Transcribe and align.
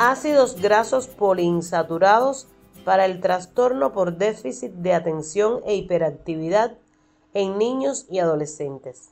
Ácidos 0.00 0.60
grasos 0.60 1.08
poliinsaturados 1.08 2.46
para 2.84 3.04
el 3.04 3.20
trastorno 3.20 3.92
por 3.92 4.16
déficit 4.16 4.70
de 4.74 4.94
atención 4.94 5.60
e 5.66 5.74
hiperactividad 5.74 6.78
en 7.34 7.58
niños 7.58 8.06
y 8.08 8.20
adolescentes. 8.20 9.10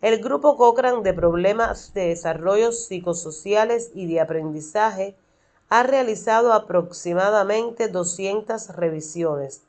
El 0.00 0.22
grupo 0.22 0.56
Cochrane 0.56 1.02
de 1.02 1.12
problemas 1.12 1.92
de 1.92 2.10
desarrollo 2.10 2.70
psicosociales 2.70 3.90
y 3.96 4.06
de 4.06 4.20
aprendizaje 4.20 5.16
ha 5.68 5.82
realizado 5.82 6.52
aproximadamente 6.52 7.88
200 7.88 8.76
revisiones, 8.76 9.62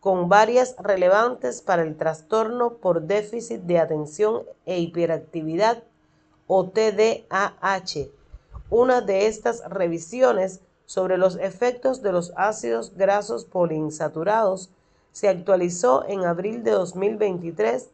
con 0.00 0.30
varias 0.30 0.76
relevantes 0.78 1.60
para 1.60 1.82
el 1.82 1.98
trastorno 1.98 2.78
por 2.78 3.02
déficit 3.02 3.60
de 3.60 3.80
atención 3.80 4.44
e 4.64 4.80
hiperactividad 4.80 5.82
o 6.46 6.70
TDAH. 6.70 8.16
Una 8.70 9.00
de 9.00 9.28
estas 9.28 9.62
revisiones 9.68 10.60
sobre 10.86 11.18
los 11.18 11.36
efectos 11.36 12.02
de 12.02 12.10
los 12.10 12.32
ácidos 12.36 12.94
grasos 12.96 13.44
poliinsaturados 13.44 14.70
se 15.12 15.28
actualizó 15.28 16.04
en 16.08 16.24
abril 16.24 16.64
de 16.64 16.72
2023 16.72 17.90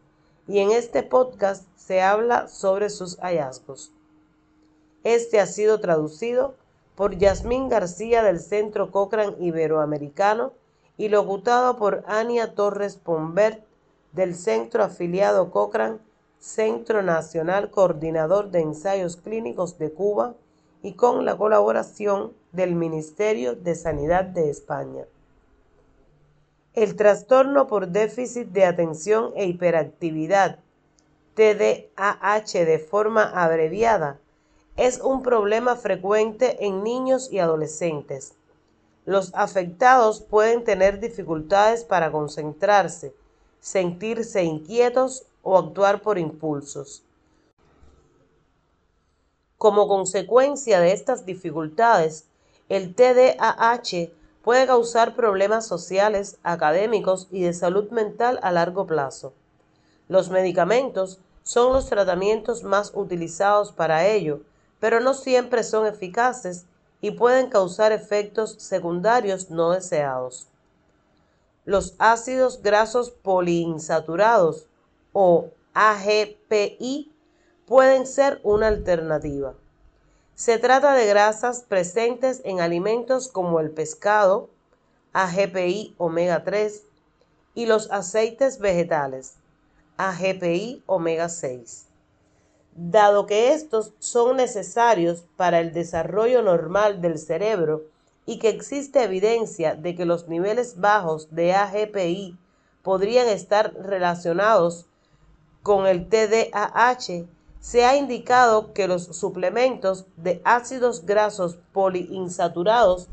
y 0.48 0.60
en 0.60 0.70
este 0.70 1.02
podcast 1.02 1.64
se 1.76 2.00
habla 2.00 2.48
sobre 2.48 2.88
sus 2.88 3.18
hallazgos. 3.18 3.92
Este 5.04 5.40
ha 5.40 5.46
sido 5.46 5.78
traducido 5.78 6.54
por 6.96 7.18
Yasmín 7.18 7.68
García 7.68 8.22
del 8.22 8.40
Centro 8.40 8.90
Cochrane 8.90 9.36
Iberoamericano 9.40 10.52
y 10.96 11.10
locutado 11.10 11.76
por 11.76 12.02
Ania 12.06 12.54
Torres 12.54 12.96
Pombert 12.96 13.62
del 14.12 14.34
Centro 14.34 14.84
Afiliado 14.84 15.50
Cochrane, 15.50 15.98
Centro 16.38 17.02
Nacional 17.02 17.70
Coordinador 17.70 18.50
de 18.50 18.60
Ensayos 18.60 19.16
Clínicos 19.16 19.78
de 19.78 19.92
Cuba 19.92 20.34
y 20.82 20.94
con 20.94 21.24
la 21.24 21.36
colaboración 21.36 22.32
del 22.52 22.74
Ministerio 22.74 23.54
de 23.54 23.74
Sanidad 23.74 24.24
de 24.24 24.50
España. 24.50 25.04
El 26.74 26.96
trastorno 26.96 27.66
por 27.66 27.88
déficit 27.88 28.48
de 28.48 28.64
atención 28.64 29.32
e 29.36 29.46
hiperactividad, 29.46 30.58
TDAH 31.34 32.64
de 32.64 32.78
forma 32.78 33.24
abreviada, 33.24 34.18
es 34.76 35.00
un 35.00 35.22
problema 35.22 35.76
frecuente 35.76 36.64
en 36.64 36.82
niños 36.82 37.30
y 37.30 37.38
adolescentes. 37.38 38.34
Los 39.04 39.34
afectados 39.34 40.22
pueden 40.22 40.64
tener 40.64 40.98
dificultades 40.98 41.84
para 41.84 42.10
concentrarse, 42.10 43.14
sentirse 43.60 44.42
inquietos 44.42 45.26
o 45.42 45.58
actuar 45.58 46.00
por 46.00 46.18
impulsos. 46.18 47.04
Como 49.62 49.86
consecuencia 49.86 50.80
de 50.80 50.90
estas 50.90 51.24
dificultades, 51.24 52.26
el 52.68 52.96
TDAH 52.96 54.10
puede 54.42 54.66
causar 54.66 55.14
problemas 55.14 55.68
sociales, 55.68 56.36
académicos 56.42 57.28
y 57.30 57.42
de 57.42 57.54
salud 57.54 57.88
mental 57.92 58.40
a 58.42 58.50
largo 58.50 58.88
plazo. 58.88 59.34
Los 60.08 60.30
medicamentos 60.30 61.20
son 61.44 61.72
los 61.72 61.86
tratamientos 61.86 62.64
más 62.64 62.90
utilizados 62.96 63.70
para 63.70 64.08
ello, 64.08 64.40
pero 64.80 64.98
no 64.98 65.14
siempre 65.14 65.62
son 65.62 65.86
eficaces 65.86 66.64
y 67.00 67.12
pueden 67.12 67.48
causar 67.48 67.92
efectos 67.92 68.56
secundarios 68.58 69.48
no 69.48 69.70
deseados. 69.70 70.48
Los 71.64 71.94
ácidos 72.00 72.62
grasos 72.62 73.12
poliinsaturados 73.12 74.66
o 75.12 75.50
AGPI 75.72 77.11
pueden 77.72 78.06
ser 78.06 78.38
una 78.42 78.68
alternativa. 78.68 79.54
Se 80.34 80.58
trata 80.58 80.92
de 80.92 81.06
grasas 81.06 81.64
presentes 81.66 82.42
en 82.44 82.60
alimentos 82.60 83.28
como 83.28 83.60
el 83.60 83.70
pescado, 83.70 84.50
AGPI 85.14 85.94
omega 85.96 86.44
3, 86.44 86.82
y 87.54 87.64
los 87.64 87.90
aceites 87.90 88.58
vegetales, 88.58 89.36
AGPI 89.96 90.82
omega 90.84 91.30
6. 91.30 91.86
Dado 92.76 93.24
que 93.24 93.54
estos 93.54 93.94
son 94.00 94.36
necesarios 94.36 95.24
para 95.38 95.58
el 95.58 95.72
desarrollo 95.72 96.42
normal 96.42 97.00
del 97.00 97.18
cerebro 97.18 97.84
y 98.26 98.38
que 98.38 98.50
existe 98.50 99.02
evidencia 99.02 99.76
de 99.76 99.94
que 99.94 100.04
los 100.04 100.28
niveles 100.28 100.78
bajos 100.78 101.34
de 101.34 101.54
AGPI 101.54 102.36
podrían 102.82 103.28
estar 103.28 103.72
relacionados 103.72 104.84
con 105.62 105.86
el 105.86 106.10
TDAH, 106.10 107.24
se 107.62 107.84
ha 107.84 107.96
indicado 107.96 108.72
que 108.72 108.88
los 108.88 109.04
suplementos 109.04 110.04
de 110.16 110.42
ácidos 110.44 111.06
grasos 111.06 111.58
poliinsaturados 111.72 113.08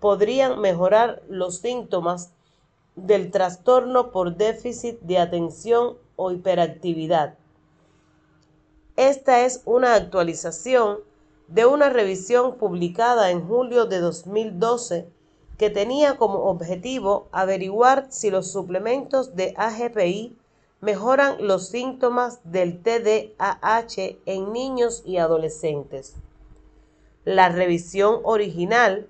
podrían 0.00 0.60
mejorar 0.60 1.22
los 1.28 1.58
síntomas 1.58 2.32
del 2.96 3.30
trastorno 3.30 4.10
por 4.10 4.36
déficit 4.36 4.98
de 5.02 5.18
atención 5.18 5.98
o 6.16 6.32
hiperactividad. 6.32 7.38
Esta 8.96 9.44
es 9.44 9.62
una 9.66 9.94
actualización 9.94 10.98
de 11.46 11.64
una 11.66 11.88
revisión 11.88 12.56
publicada 12.56 13.30
en 13.30 13.46
julio 13.46 13.86
de 13.86 14.00
2012 14.00 15.08
que 15.58 15.70
tenía 15.70 16.16
como 16.16 16.46
objetivo 16.50 17.28
averiguar 17.30 18.08
si 18.10 18.32
los 18.32 18.50
suplementos 18.50 19.36
de 19.36 19.54
AGPI 19.56 20.36
mejoran 20.82 21.46
los 21.46 21.68
síntomas 21.68 22.40
del 22.42 22.82
TDAH 22.82 24.18
en 24.26 24.52
niños 24.52 25.02
y 25.06 25.16
adolescentes. 25.16 26.16
La 27.24 27.48
revisión 27.48 28.18
original 28.24 29.08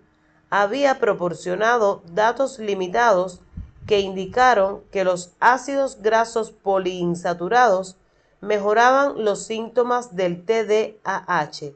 había 0.50 1.00
proporcionado 1.00 2.02
datos 2.12 2.58
limitados 2.58 3.40
que 3.86 4.00
indicaron 4.00 4.82
que 4.92 5.02
los 5.02 5.32
ácidos 5.40 6.02
grasos 6.02 6.50
poliinsaturados 6.50 7.96
mejoraban 8.42 9.24
los 9.24 9.42
síntomas 9.46 10.14
del 10.14 10.44
TDAH. 10.44 11.74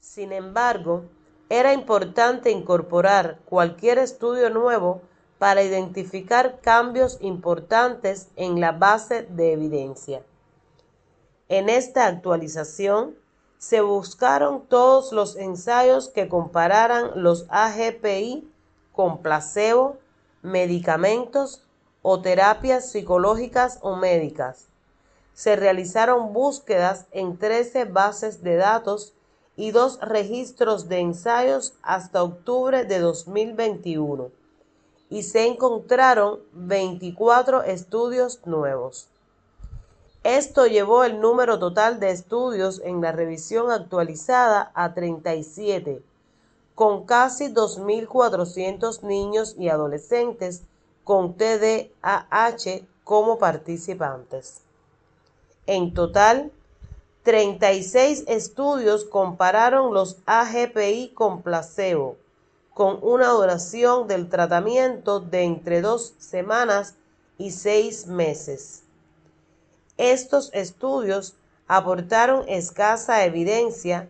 Sin 0.00 0.32
embargo, 0.32 1.04
era 1.48 1.72
importante 1.72 2.50
incorporar 2.50 3.38
cualquier 3.44 3.98
estudio 3.98 4.50
nuevo 4.50 5.02
para 5.42 5.64
identificar 5.64 6.60
cambios 6.60 7.18
importantes 7.20 8.28
en 8.36 8.60
la 8.60 8.70
base 8.70 9.24
de 9.24 9.52
evidencia. 9.52 10.22
En 11.48 11.68
esta 11.68 12.06
actualización 12.06 13.16
se 13.58 13.80
buscaron 13.80 14.64
todos 14.68 15.10
los 15.10 15.34
ensayos 15.34 16.08
que 16.08 16.28
compararan 16.28 17.10
los 17.16 17.46
AGPI 17.48 18.48
con 18.92 19.18
placebo, 19.18 19.96
medicamentos 20.42 21.64
o 22.02 22.20
terapias 22.20 22.92
psicológicas 22.92 23.80
o 23.82 23.96
médicas. 23.96 24.68
Se 25.34 25.56
realizaron 25.56 26.32
búsquedas 26.32 27.06
en 27.10 27.36
13 27.36 27.86
bases 27.86 28.44
de 28.44 28.54
datos 28.54 29.12
y 29.56 29.72
dos 29.72 29.98
registros 30.02 30.88
de 30.88 31.00
ensayos 31.00 31.74
hasta 31.82 32.22
octubre 32.22 32.84
de 32.84 33.00
2021 33.00 34.41
y 35.12 35.24
se 35.24 35.46
encontraron 35.46 36.40
24 36.54 37.64
estudios 37.64 38.40
nuevos. 38.46 39.08
Esto 40.24 40.66
llevó 40.66 41.04
el 41.04 41.20
número 41.20 41.58
total 41.58 42.00
de 42.00 42.12
estudios 42.12 42.80
en 42.82 43.02
la 43.02 43.12
revisión 43.12 43.70
actualizada 43.70 44.72
a 44.74 44.94
37, 44.94 46.02
con 46.74 47.04
casi 47.04 47.52
2.400 47.52 49.02
niños 49.02 49.54
y 49.58 49.68
adolescentes 49.68 50.62
con 51.04 51.34
TDAH 51.34 52.86
como 53.04 53.38
participantes. 53.38 54.62
En 55.66 55.92
total, 55.92 56.50
36 57.22 58.24
estudios 58.28 59.04
compararon 59.04 59.92
los 59.92 60.16
AGPI 60.24 61.12
con 61.14 61.42
placebo 61.42 62.16
con 62.74 62.98
una 63.02 63.28
duración 63.28 64.08
del 64.08 64.28
tratamiento 64.28 65.20
de 65.20 65.42
entre 65.42 65.80
dos 65.80 66.14
semanas 66.18 66.94
y 67.38 67.50
seis 67.50 68.06
meses. 68.06 68.82
Estos 69.98 70.50
estudios 70.54 71.34
aportaron 71.68 72.48
escasa 72.48 73.24
evidencia 73.24 74.08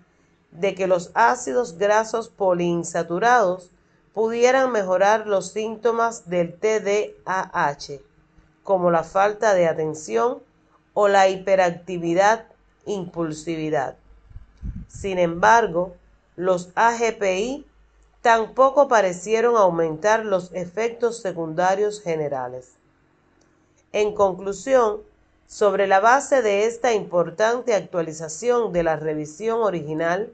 de 0.53 0.75
que 0.75 0.87
los 0.87 1.11
ácidos 1.15 1.79
grasos 1.79 2.29
poliinsaturados 2.29 3.71
pudieran 4.15 4.71
mejorar 4.71 5.27
los 5.27 5.49
síntomas 5.53 6.29
del 6.29 6.55
TDAH, 6.55 8.01
como 8.63 8.91
la 8.91 9.03
falta 9.03 9.55
de 9.55 9.67
atención 9.67 10.43
o 10.95 11.09
la 11.09 11.29
hiperactividad 11.29 12.47
impulsividad. 12.87 13.97
Sin 14.89 15.19
embargo, 15.19 15.95
los 16.37 16.71
AGPI 16.75 17.67
tampoco 18.23 18.89
parecieron 18.89 19.57
aumentar 19.57 20.25
los 20.25 20.51
efectos 20.53 21.21
secundarios 21.21 22.01
generales. 22.01 22.73
En 23.93 24.15
conclusión, 24.15 25.03
sobre 25.47 25.87
la 25.87 26.01
base 26.01 26.41
de 26.41 26.65
esta 26.65 26.95
importante 26.95 27.75
actualización 27.75 28.73
de 28.73 28.83
la 28.85 28.97
revisión 28.97 29.61
original, 29.61 30.33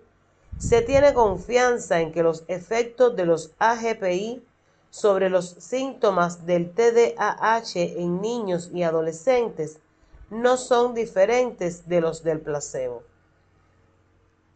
Se 0.59 0.83
tiene 0.83 1.15
confianza 1.15 2.01
en 2.01 2.11
que 2.11 2.25
los 2.25 2.43
efectos 2.49 3.15
de 3.15 3.25
los 3.27 3.53
AGPI 3.61 4.43
sobre 4.91 5.31
los 5.31 5.51
síntomas 5.51 6.47
del 6.47 6.73
TDAH 6.73 7.77
en 7.77 8.21
niños 8.21 8.71
y 8.75 8.83
adolescentes 8.83 9.79
no 10.31 10.57
son 10.57 10.95
diferentes 10.95 11.89
de 11.89 12.01
los 12.01 12.25
del 12.25 12.41
placebo. 12.41 13.05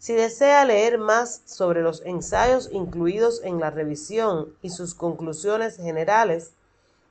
Si 0.02 0.14
desea 0.14 0.64
leer 0.64 0.98
más 0.98 1.42
sobre 1.44 1.80
los 1.80 2.02
ensayos 2.04 2.68
incluidos 2.72 3.40
en 3.44 3.60
la 3.60 3.70
revisión 3.70 4.52
y 4.60 4.70
sus 4.70 4.96
conclusiones 4.96 5.76
generales, 5.76 6.54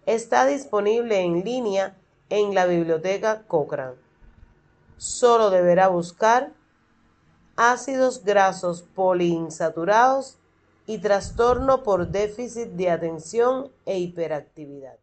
está 0.05 0.45
disponible 0.45 1.21
en 1.21 1.41
línea 1.45 1.95
en 2.29 2.53
la 2.53 2.65
biblioteca 2.65 3.43
Cochrane. 3.47 3.95
Solo 4.97 5.51
deberá 5.51 5.87
buscar 5.87 6.51
ácidos 7.55 8.25
grasos 8.25 8.81
poliinsaturados 8.81 10.37
y 10.85 10.97
trastorno 10.97 11.83
por 11.83 12.09
déficit 12.09 12.71
de 12.71 12.89
atención 12.89 13.71
e 13.85 13.99
hiperactividad. 13.99 15.00